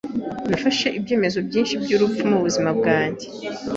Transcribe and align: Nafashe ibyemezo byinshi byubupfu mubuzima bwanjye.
Nafashe 0.49 0.87
ibyemezo 0.97 1.39
byinshi 1.47 1.73
byubupfu 1.83 2.21
mubuzima 2.31 2.69
bwanjye. 2.77 3.25